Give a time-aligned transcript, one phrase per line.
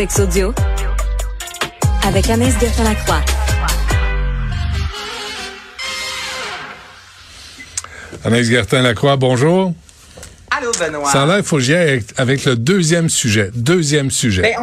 [0.00, 0.54] Sex audio
[2.06, 3.20] avec Anaïs Gertin-Lacroix.
[8.24, 9.74] Anaïs Gertin-Lacroix, bonjour.
[10.56, 11.12] Allô, Benoît.
[11.12, 13.50] Ça a l'air, il faut que j'y aille avec, avec le deuxième sujet.
[13.54, 14.40] Deuxième sujet.
[14.40, 14.54] Ben,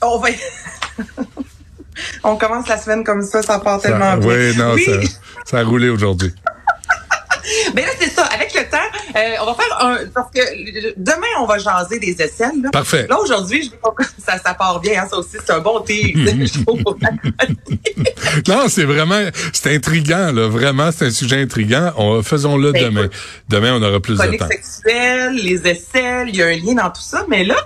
[0.00, 0.28] on, on va...
[2.22, 4.28] on commence la semaine comme ça, ça part tellement bien.
[4.28, 4.92] Oui, non, Ça,
[5.44, 6.32] ça a roulé aujourd'hui.
[7.74, 8.21] Ben là, c'est ça.
[9.16, 9.98] Euh, on va faire un...
[10.14, 12.62] Parce que demain, on va jaser des aisselles.
[12.62, 12.70] Là.
[12.70, 13.06] Parfait.
[13.08, 13.72] Là, aujourd'hui,
[14.18, 15.02] ça, ça part bien.
[15.02, 15.80] Hein, ça aussi, c'est un bon
[16.46, 16.82] je trouve.
[18.48, 19.20] non, c'est vraiment...
[19.52, 20.48] C'est intriguant, là.
[20.48, 21.92] Vraiment, c'est un sujet intriguant.
[21.96, 23.08] On, faisons-le Ben, demain.
[23.48, 24.48] Demain, on aura plus de temps.
[24.48, 27.24] sexuelle, les aisselles, il y a un lien dans tout ça.
[27.28, 27.56] Mais là,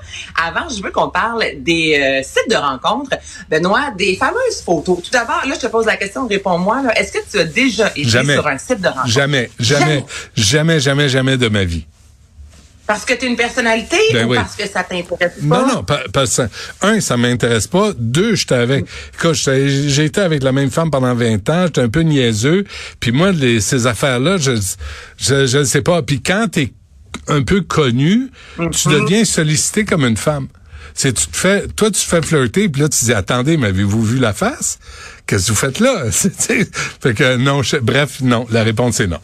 [0.42, 3.16] avant, je veux qu'on parle des euh, sites de rencontres.
[3.50, 5.02] Benoît, des fameuses photos.
[5.02, 6.82] Tout d'abord, là, je te pose la question, réponds-moi.
[6.82, 6.98] là.
[6.98, 8.34] Est-ce que tu as déjà été Jamais.
[8.34, 9.08] sur un site de rencontre?
[9.08, 10.04] Jamais, jamais,
[10.36, 11.86] jamais, jamais, jamais de ma vie.
[12.86, 14.36] Parce que tu es une personnalité Ben ou oui.
[14.36, 15.60] parce que ça t'intéresse pas?
[15.60, 16.48] Non, non, pas, pas ça.
[16.82, 17.92] Un, ça m'intéresse pas.
[17.98, 18.86] Deux, j'étais avec.
[19.32, 21.66] J'ai été avec la même femme pendant 20 ans.
[21.66, 22.64] J'étais un peu niaiseux.
[23.00, 24.52] Puis moi, les, ces affaires-là, je,
[25.18, 26.02] je, je ne sais pas.
[26.02, 26.72] Puis quand t'es
[27.28, 28.30] un peu connu,
[28.72, 30.48] tu deviens sollicité comme une femme.
[30.94, 33.66] C'est tu te fais, toi tu te fais flirter, puis là tu dis attendez, mais
[33.66, 34.78] avez-vous vu la face?
[35.26, 36.04] Qu'est-ce que vous faites là?
[37.02, 38.46] Fait que non, je- bref, non.
[38.50, 39.18] La réponse est non.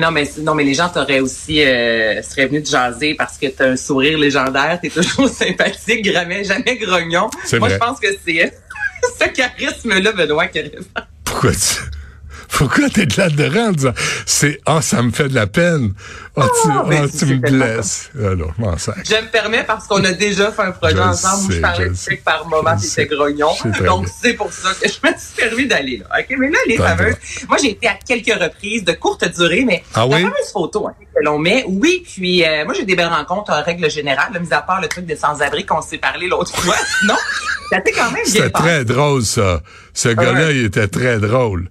[0.00, 3.46] Non, mais non, mais les gens t'auraient aussi euh, seraient venus te jaser parce que
[3.48, 7.28] t'as un sourire légendaire, t'es toujours sympathique, jamais, jamais grognon.
[7.58, 8.52] Moi, je pense que c'est
[9.20, 10.78] ce charisme-là, Benoît, qui fait.
[11.24, 12.01] Pourquoi tu...
[12.52, 13.92] Pourquoi t'es de là-dedans en disant
[14.26, 15.94] c'est ah ça me fait de la peine
[16.36, 18.96] ah tu, Ah, ben, ah, tu me blesses alors je m'en sac.
[19.04, 21.88] Je me permets parce qu'on a déjà fait un projet Je ensemble où je parlais
[21.88, 23.02] de trucs par moment qui sais.
[23.04, 23.48] était grognon.
[23.56, 26.06] Je sais très Donc, c'est pour ça que je me suis permis d'aller là.
[26.18, 26.36] OK?
[26.38, 27.14] Mais là, les fameuses.
[27.48, 30.22] Moi, j'ai été à quelques reprises de courte durée, mais Ah la oui?
[30.22, 33.62] fameuse photo hein, que l'on met, oui, puis euh, moi, j'ai des belles rencontres en
[33.62, 36.76] règle générale, là, mis à part le truc des sans-abri qu'on s'est parlé l'autre fois.
[37.70, 39.62] Ça s'est quand même bien C'était très drôle ça.
[39.94, 41.70] Ce gars-là il était très drôle.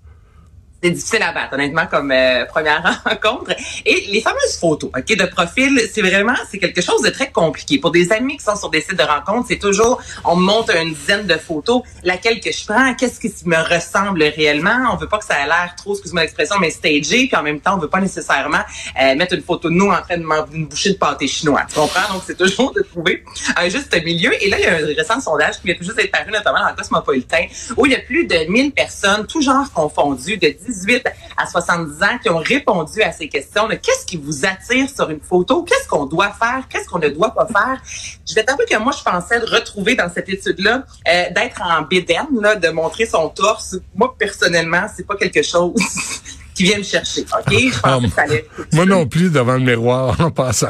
[0.83, 3.51] C'est difficile à battre, honnêtement, comme euh, première rencontre.
[3.85, 7.77] Et les fameuses photos, ok, de profil, c'est vraiment, c'est quelque chose de très compliqué.
[7.77, 10.75] Pour des amis qui sont sur des sites de rencontres, c'est toujours, on me montre
[10.75, 14.91] une dizaine de photos, laquelle que je prends, qu'est-ce qui me ressemble réellement?
[14.91, 17.59] On veut pas que ça ait l'air trop, excuse-moi l'expression, mais stagé, puis en même
[17.59, 18.63] temps, on veut pas nécessairement
[18.99, 21.61] euh, mettre une photo de nous en train de manger une bouchée de pâté chinois.
[21.69, 22.11] Tu comprends?
[22.11, 23.23] Donc, c'est toujours de trouver
[23.55, 24.33] un juste milieu.
[24.43, 26.61] Et là, il y a un récent sondage qui vient tout juste d'être paru, notamment
[26.61, 27.45] dans le Cosmopolitain,
[27.77, 32.03] où il y a plus de 1000 personnes, tout genre confondus, de 18 à 70
[32.03, 33.67] ans, qui ont répondu à ces questions.
[33.67, 35.63] Qu'est-ce qui vous attire sur une photo?
[35.63, 36.63] Qu'est-ce qu'on doit faire?
[36.69, 37.81] Qu'est-ce qu'on ne doit pas faire?
[38.27, 41.81] Je vais t'avouer que moi, je pensais de retrouver dans cette étude-là, euh, d'être en
[41.83, 43.75] bédaine, là, de montrer son torse.
[43.95, 45.73] Moi, personnellement, c'est pas quelque chose
[46.55, 47.21] qui vient me chercher.
[47.21, 47.53] OK?
[47.53, 48.47] Je Ah, pensais que ça allait.
[48.73, 50.69] Moi non plus devant le miroir en passant.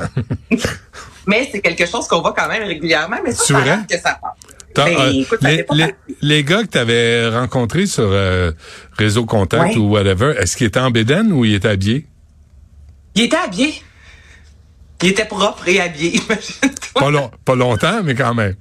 [1.28, 4.20] Mais c'est quelque chose qu'on voit quand même régulièrement, mais ça, C'est ça que ça
[4.22, 4.32] passe.
[4.76, 5.40] Ben, euh, écoute,
[6.22, 8.52] les, gars que tu avais rencontrés sur euh,
[8.98, 9.78] Réseau Contact Ouais.
[9.78, 12.08] ou whatever, est-ce qu'ils étaient en bédaine ou ils étaient habillés?
[13.16, 13.74] Il était habillé.
[15.04, 16.70] Il était propre et habillé, imagine-toi.
[17.02, 18.56] Pas, long- pas longtemps, mais quand même.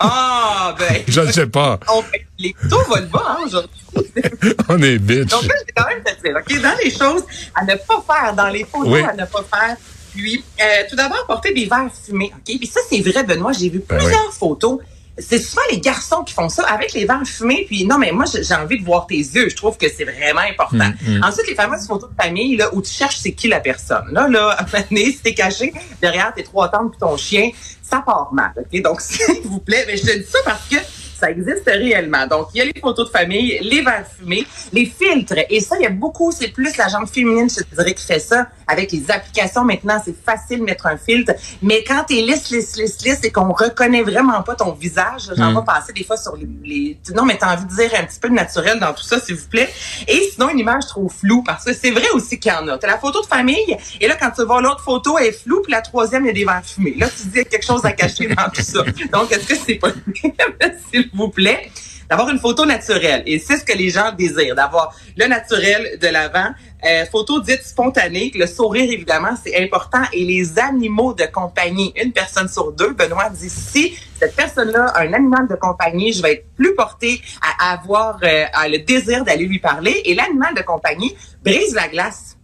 [0.00, 1.02] Ah, ben.
[1.08, 1.78] Je ne sais pas.
[1.88, 2.02] on-
[2.38, 3.80] les couteaux volent bas, hein, aujourd'hui.
[4.68, 5.28] On est bitch.
[5.28, 7.22] Donc là, je vais quand même te dire, OK, dans les choses
[7.54, 9.00] à ne pas faire, dans les photos Oui.
[9.02, 9.76] à ne pas faire,
[10.12, 12.58] puis, euh, tout d'abord, porter des verres fumés, OK?
[12.58, 14.78] Puis ça, c'est vrai, Benoît, j'ai vu Ben plusieurs photos.
[15.26, 17.64] C'est souvent les garçons qui font ça avec les verres fumés.
[17.66, 19.48] Puis non, mais moi, j'ai envie de voir tes yeux.
[19.48, 20.90] Je trouve que c'est vraiment important.
[21.06, 24.06] Mm, Ensuite, les fameuses photos de famille, là, où tu cherches c'est qui la personne.
[24.10, 27.16] Là, là, à un moment donné, si t'es caché derrière tes trois tantes puis ton
[27.16, 27.50] chien,
[27.82, 28.52] ça part mal.
[28.56, 28.82] OK?
[28.82, 30.76] Donc, s'il vous plaît, mais je te dis ça parce que
[31.22, 32.26] ça existe réellement.
[32.26, 35.34] Donc, il y a les photos de famille, les verres fumés, les filtres.
[35.48, 38.04] Et ça, il y a beaucoup, c'est plus la jambe féminine, je te dirais, qui
[38.04, 38.48] fait ça.
[38.66, 41.32] Avec les applications, maintenant, c'est facile de mettre un filtre.
[41.62, 45.52] Mais quand t'es lisse, lisse, lisse, lisse et qu'on reconnaît vraiment pas ton visage, j'en
[45.52, 45.58] Mm.
[45.58, 46.98] vais passer des fois sur les, les...
[47.14, 49.36] Non, mais t'as envie de dire un petit peu de naturel dans tout ça, s'il
[49.36, 49.68] vous plaît.
[50.08, 52.78] Et sinon, une image trop floue, parce que c'est vrai aussi qu'il y en a.
[52.78, 55.60] T'as la photo de famille, et là, quand tu vois l'autre photo, elle est floue,
[55.62, 56.94] puis la troisième, il y a des verres fumés.
[56.98, 58.82] Là, tu te dis, il y a quelque chose à cacher dans tout ça.
[59.12, 60.12] Donc, est-ce que c'est possible,
[61.12, 61.70] vous plaît?
[62.12, 63.22] d'avoir une photo naturelle.
[63.24, 66.50] Et c'est ce que les gens désirent, d'avoir le naturel de l'avant.
[66.84, 70.02] Euh, photo dite spontanée, le sourire, évidemment, c'est important.
[70.12, 75.04] Et les animaux de compagnie, une personne sur deux, Benoît dit, si cette personne-là a
[75.04, 79.24] un animal de compagnie, je vais être plus portée à avoir euh, à le désir
[79.24, 80.02] d'aller lui parler.
[80.04, 82.36] Et l'animal de compagnie brise la glace.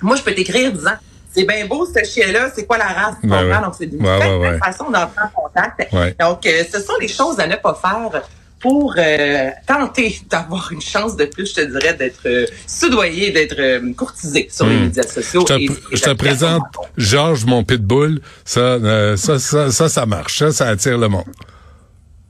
[0.00, 0.96] Moi, je peux t'écrire disant,
[1.36, 3.14] c'est bien beau ce chien-là, c'est quoi la race?
[3.20, 3.42] comprends?
[3.44, 3.60] ouais.
[3.62, 5.92] Donc, c'est une Ouais, ouais, façon d'entrer en contact.
[5.92, 6.14] Ouais.
[6.18, 8.22] Donc, euh, ce sont des choses à ne pas faire
[8.58, 13.56] pour euh, tenter d'avoir une chance de plus, je te dirais, d'être euh, soudoyé, d'être
[13.58, 14.82] euh, courtisé sur les Hmm.
[14.84, 15.44] médias sociaux.
[15.48, 16.62] Je te, et- et je te présente.
[16.96, 18.20] Georges, mon pitbull.
[18.44, 20.38] Ça, euh, ça, ça, ça, ça marche.
[20.38, 21.24] Ça, ça attire le monde.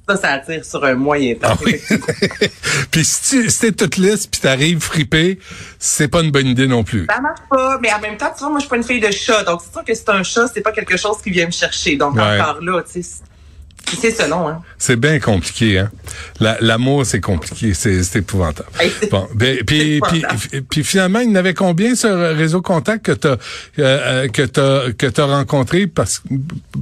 [0.08, 1.48] Ça, ça attire sur un moyen temps.
[1.50, 1.80] Ah oui.
[2.90, 5.38] puis si, tu- si t'es toute lisse puis t'arrives fripé,
[5.78, 7.06] c'est pas une bonne idée non plus.
[7.12, 9.00] Ça marche pas, mais en même temps, tu vois, moi, je suis pas une fille
[9.00, 11.46] de chat, donc c'est sûr que c'est un chat, c'est pas quelque chose qui vient
[11.46, 11.96] me chercher.
[11.96, 12.40] Donc, Ouais.
[12.40, 13.08] encore là, tu sais,
[13.94, 14.62] c'est- hein?
[14.78, 15.90] C'est bien compliqué, hein?
[16.40, 18.68] La- L'amour, c'est compliqué, c'est épouvantable.
[18.80, 23.06] Hey, Bon, ben, puis, puis, puis finalement, il y en avait combien sur réseau contact
[23.06, 23.36] que t'as euh,
[23.78, 26.22] euh, que t'as que rencontré parce,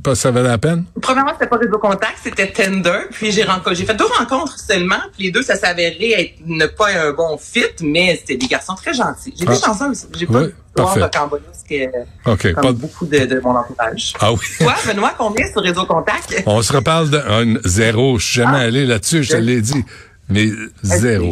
[0.02, 0.84] parce que ça valait la peine?
[1.00, 3.00] Premièrement, c'était pas réseau contact, c'était Tinder.
[3.12, 3.44] Puis j'ai
[3.84, 5.00] fait deux rencontres seulement.
[5.14, 8.74] Puis les deux, ça s'avérait être ne pas un bon fit, mais c'était des garçons
[8.74, 9.34] très gentils.
[9.38, 9.52] J'ai Ah.
[9.52, 10.06] des chanceuse.
[10.16, 11.02] J'ai pas Ouais, parfait.
[11.02, 12.52] rocambolesque que OK.
[12.54, 14.12] comme Pas, beaucoup de, de mon entourage.
[14.20, 14.38] ah oui?
[14.58, 16.42] Toi, Benoît, combien sur réseau contact?
[16.46, 18.18] On se reparle de un zéro.
[18.18, 18.66] Je suis jamais Ah.
[18.66, 19.84] allé là-dessus, je te l'ai dit.
[20.30, 20.48] Mais
[20.82, 21.28] zéro.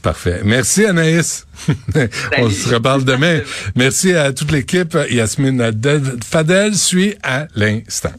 [0.00, 0.42] Parfait.
[0.44, 1.44] Merci Anaïs.
[2.38, 3.40] On se reparle demain.
[3.74, 4.96] Merci à toute l'équipe.
[5.10, 8.12] Yasmine Adel- Fadel suit à l'instant.